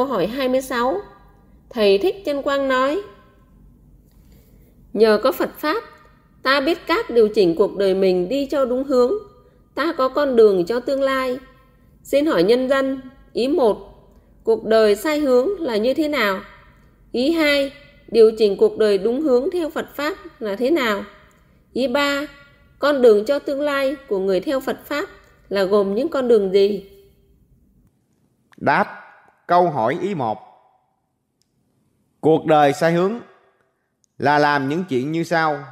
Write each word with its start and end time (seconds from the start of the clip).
Câu 0.00 0.06
hỏi 0.06 0.26
26 0.26 1.00
Thầy 1.70 1.98
Thích 1.98 2.22
Chân 2.24 2.42
Quang 2.42 2.68
nói 2.68 3.02
Nhờ 4.92 5.20
có 5.22 5.32
Phật 5.32 5.58
Pháp, 5.58 5.84
ta 6.42 6.60
biết 6.60 6.78
cách 6.86 7.10
điều 7.10 7.28
chỉnh 7.28 7.54
cuộc 7.56 7.76
đời 7.76 7.94
mình 7.94 8.28
đi 8.28 8.46
cho 8.46 8.64
đúng 8.64 8.84
hướng. 8.84 9.12
Ta 9.74 9.92
có 9.92 10.08
con 10.08 10.36
đường 10.36 10.66
cho 10.66 10.80
tương 10.80 11.02
lai. 11.02 11.38
Xin 12.02 12.26
hỏi 12.26 12.42
nhân 12.42 12.68
dân, 12.68 13.00
ý 13.32 13.48
1, 13.48 13.78
cuộc 14.44 14.64
đời 14.64 14.96
sai 14.96 15.18
hướng 15.18 15.60
là 15.60 15.76
như 15.76 15.94
thế 15.94 16.08
nào? 16.08 16.40
Ý 17.12 17.32
2, 17.32 17.72
điều 18.08 18.30
chỉnh 18.38 18.56
cuộc 18.56 18.78
đời 18.78 18.98
đúng 18.98 19.20
hướng 19.20 19.50
theo 19.50 19.70
Phật 19.70 19.86
Pháp 19.94 20.14
là 20.38 20.56
thế 20.56 20.70
nào? 20.70 21.04
Ý 21.72 21.88
3, 21.88 22.26
con 22.78 23.02
đường 23.02 23.24
cho 23.24 23.38
tương 23.38 23.60
lai 23.60 23.96
của 24.08 24.18
người 24.18 24.40
theo 24.40 24.60
Phật 24.60 24.86
Pháp 24.86 25.08
là 25.48 25.64
gồm 25.64 25.94
những 25.94 26.08
con 26.08 26.28
đường 26.28 26.52
gì? 26.52 26.90
Đáp 28.56 29.09
câu 29.50 29.70
hỏi 29.70 29.98
ý 30.00 30.14
1. 30.14 30.38
Cuộc 32.20 32.46
đời 32.46 32.72
sai 32.72 32.92
hướng 32.92 33.20
là 34.18 34.38
làm 34.38 34.68
những 34.68 34.84
chuyện 34.84 35.12
như 35.12 35.24
sau. 35.24 35.64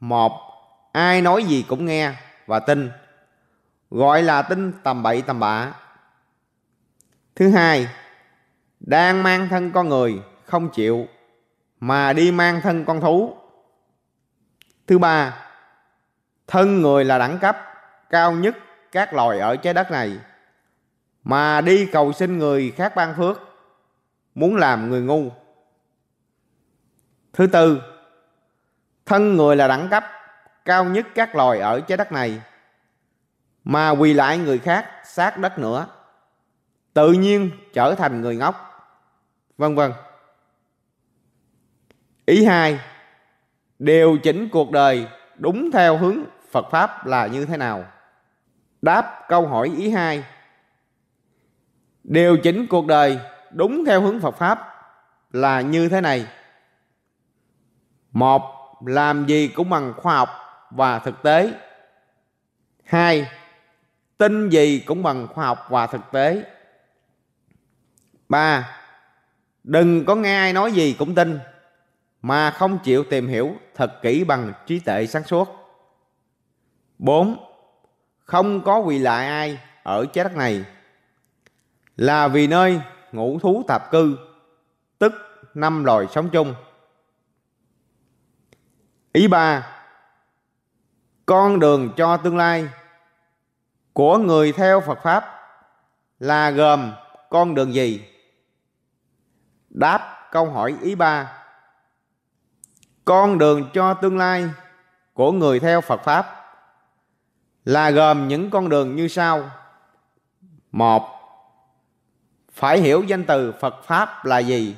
Một, 0.00 0.32
ai 0.92 1.22
nói 1.22 1.44
gì 1.44 1.64
cũng 1.68 1.86
nghe 1.86 2.12
và 2.46 2.58
tin. 2.58 2.90
Gọi 3.90 4.22
là 4.22 4.42
tin 4.42 4.72
tầm 4.82 5.02
bậy 5.02 5.22
tầm 5.22 5.40
bạ. 5.40 5.72
Thứ 7.36 7.50
hai, 7.50 7.88
đang 8.80 9.22
mang 9.22 9.48
thân 9.48 9.72
con 9.72 9.88
người 9.88 10.22
không 10.44 10.68
chịu 10.68 11.06
mà 11.80 12.12
đi 12.12 12.32
mang 12.32 12.60
thân 12.60 12.84
con 12.84 13.00
thú. 13.00 13.36
Thứ 14.86 14.98
ba, 14.98 15.46
thân 16.46 16.82
người 16.82 17.04
là 17.04 17.18
đẳng 17.18 17.38
cấp 17.38 17.56
cao 18.10 18.32
nhất 18.32 18.56
các 18.92 19.14
loài 19.14 19.38
ở 19.38 19.56
trái 19.56 19.74
đất 19.74 19.90
này 19.90 20.18
mà 21.24 21.60
đi 21.60 21.86
cầu 21.86 22.12
xin 22.12 22.38
người 22.38 22.70
khác 22.70 22.92
ban 22.96 23.14
phước, 23.14 23.40
muốn 24.34 24.56
làm 24.56 24.90
người 24.90 25.02
ngu. 25.02 25.30
Thứ 27.32 27.46
tư, 27.46 27.82
thân 29.06 29.36
người 29.36 29.56
là 29.56 29.68
đẳng 29.68 29.88
cấp 29.90 30.04
cao 30.64 30.84
nhất 30.84 31.06
các 31.14 31.34
loài 31.36 31.58
ở 31.58 31.80
trái 31.80 31.98
đất 31.98 32.12
này, 32.12 32.40
mà 33.64 33.90
quỳ 33.90 34.14
lại 34.14 34.38
người 34.38 34.58
khác 34.58 34.90
sát 35.04 35.38
đất 35.38 35.58
nữa, 35.58 35.86
tự 36.94 37.12
nhiên 37.12 37.50
trở 37.72 37.94
thành 37.94 38.20
người 38.20 38.36
ngốc, 38.36 38.54
vân 39.58 39.74
vân. 39.74 39.92
Ý 42.26 42.44
hai, 42.44 42.80
điều 43.78 44.18
chỉnh 44.22 44.48
cuộc 44.52 44.70
đời 44.70 45.08
đúng 45.36 45.70
theo 45.70 45.96
hướng 45.96 46.24
phật 46.50 46.66
pháp 46.70 47.06
là 47.06 47.26
như 47.26 47.46
thế 47.46 47.56
nào? 47.56 47.84
Đáp 48.82 49.24
câu 49.28 49.46
hỏi 49.46 49.72
ý 49.76 49.90
hai 49.90 50.24
điều 52.12 52.36
chỉnh 52.36 52.66
cuộc 52.66 52.86
đời 52.86 53.18
đúng 53.50 53.84
theo 53.84 54.00
hướng 54.00 54.20
phật 54.20 54.36
pháp 54.36 54.68
là 55.30 55.60
như 55.60 55.88
thế 55.88 56.00
này. 56.00 56.26
Một, 58.12 58.42
làm 58.86 59.26
gì 59.26 59.48
cũng 59.48 59.70
bằng 59.70 59.92
khoa 59.96 60.16
học 60.16 60.28
và 60.70 60.98
thực 60.98 61.22
tế. 61.22 61.52
Hai, 62.84 63.28
tin 64.18 64.48
gì 64.48 64.78
cũng 64.78 65.02
bằng 65.02 65.26
khoa 65.28 65.46
học 65.46 65.66
và 65.70 65.86
thực 65.86 66.00
tế. 66.12 66.44
Ba, 68.28 68.76
đừng 69.64 70.04
có 70.04 70.14
nghe 70.14 70.36
ai 70.36 70.52
nói 70.52 70.72
gì 70.72 70.96
cũng 70.98 71.14
tin, 71.14 71.38
mà 72.22 72.50
không 72.50 72.78
chịu 72.78 73.04
tìm 73.10 73.28
hiểu 73.28 73.56
thật 73.74 74.02
kỹ 74.02 74.24
bằng 74.24 74.52
trí 74.66 74.78
tuệ 74.78 75.06
sáng 75.06 75.24
suốt. 75.24 75.48
Bốn, 76.98 77.36
không 78.24 78.60
có 78.60 78.78
quỳ 78.78 78.98
lại 78.98 79.26
ai 79.26 79.58
ở 79.82 80.06
trái 80.12 80.24
đất 80.24 80.36
này 80.36 80.64
là 81.96 82.28
vì 82.28 82.46
nơi 82.46 82.80
ngũ 83.12 83.38
thú 83.38 83.64
tạp 83.68 83.90
cư, 83.90 84.18
tức 84.98 85.12
năm 85.54 85.84
loài 85.84 86.06
sống 86.10 86.28
chung. 86.30 86.54
Ý 89.12 89.28
ba, 89.28 89.66
con 91.26 91.58
đường 91.58 91.92
cho 91.96 92.16
tương 92.16 92.36
lai 92.36 92.68
của 93.92 94.18
người 94.18 94.52
theo 94.52 94.80
phật 94.80 94.98
pháp 95.02 95.24
là 96.20 96.50
gồm 96.50 96.92
con 97.30 97.54
đường 97.54 97.74
gì? 97.74 98.04
Đáp 99.70 100.28
câu 100.30 100.50
hỏi 100.50 100.74
ý 100.82 100.94
ba, 100.94 101.32
con 103.04 103.38
đường 103.38 103.70
cho 103.74 103.94
tương 103.94 104.18
lai 104.18 104.50
của 105.12 105.32
người 105.32 105.60
theo 105.60 105.80
phật 105.80 106.00
pháp 106.04 106.26
là 107.64 107.90
gồm 107.90 108.28
những 108.28 108.50
con 108.50 108.68
đường 108.68 108.96
như 108.96 109.08
sau. 109.08 109.50
Một 110.72 111.21
phải 112.52 112.78
hiểu 112.78 113.02
danh 113.02 113.24
từ 113.24 113.52
phật 113.52 113.84
pháp 113.84 114.24
là 114.24 114.38
gì? 114.38 114.76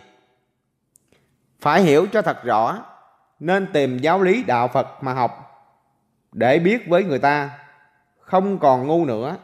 Phải 1.61 1.83
hiểu 1.83 2.07
cho 2.13 2.23
thật 2.23 2.45
rõ, 2.45 2.85
nên 3.41 3.73
tìm 3.73 3.99
giáo 3.99 4.23
lý 4.23 4.43
đạo 4.43 4.69
phật 4.69 4.87
mà 5.01 5.13
học, 5.13 5.51
để 6.33 6.59
biết 6.59 6.89
với 6.89 7.05
người 7.05 7.19
ta, 7.19 7.59
không 8.19 8.59
còn 8.59 8.87
ngu 8.87 9.05
nữa. 9.05 9.37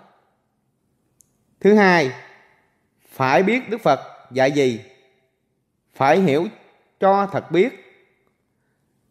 Thứ 1.60 1.74
hai, 1.74 2.12
phải 3.08 3.42
biết 3.42 3.70
đức 3.70 3.80
phật 3.80 4.00
dạy 4.30 4.52
gì? 4.52 4.84
Phải 5.94 6.20
hiểu 6.20 6.47
cho 7.00 7.26
thật 7.26 7.50
biết, 7.50 7.86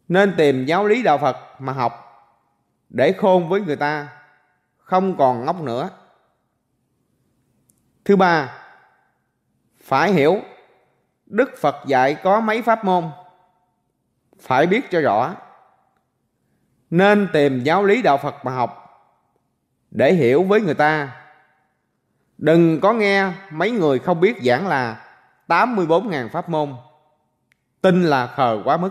nên 0.08 0.34
tìm 0.36 0.64
giáo 0.64 0.86
lý 0.86 1.02
đạo 1.02 1.18
phật 1.18 1.36
mà 1.58 1.72
học, 1.72 2.06
để 2.88 3.12
khôn 3.12 3.48
với 3.48 3.60
người 3.60 3.76
ta, 3.76 4.08
không 4.78 5.16
còn 5.16 5.44
ngốc 5.44 5.60
nữa. 5.60 5.90
Thứ 8.04 8.16
ba 8.16 8.59
phải 9.90 10.12
hiểu, 10.12 10.40
đức 11.26 11.50
phật 11.60 11.76
dạy 11.86 12.14
có 12.14 12.40
mấy 12.40 12.62
pháp 12.62 12.84
môn. 12.84 13.10
Phải 14.40 14.66
biết 14.66 14.90
cho 14.90 15.00
rõ, 15.00 15.34
nên 16.90 17.28
tìm 17.32 17.62
giáo 17.62 17.84
lý 17.84 18.02
đạo 18.02 18.18
phật 18.18 18.44
mà 18.44 18.52
học. 18.52 18.86
Để 19.90 20.12
hiểu 20.12 20.42
với 20.42 20.60
người 20.60 20.74
ta, 20.74 21.16
đừng 22.38 22.80
có 22.80 22.92
nghe 22.92 23.32
mấy 23.50 23.70
người 23.70 23.98
không 23.98 24.20
biết 24.20 24.36
giảng 24.42 24.66
là 24.66 25.06
84.000 25.48 26.28
pháp 26.28 26.48
môn. 26.48 26.74
Tin 27.80 28.02
là 28.02 28.26
khờ 28.26 28.62
quá 28.64 28.76
mức. 28.76 28.90